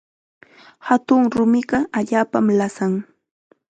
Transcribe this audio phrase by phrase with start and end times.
[0.87, 2.93] Hatun rumiqa allaapam lasan.